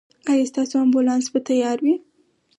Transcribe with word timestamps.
ایا 0.29 0.45
ستاسو 0.51 0.75
امبولانس 0.85 1.25
به 1.33 1.39
تیار 1.47 1.77
وي؟ 1.83 1.95